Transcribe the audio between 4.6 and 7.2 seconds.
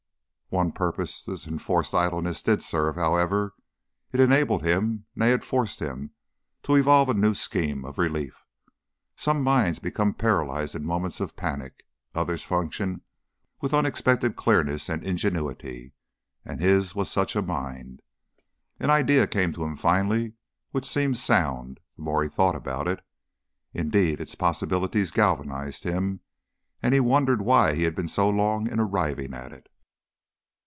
him nay, it forced him to evolve a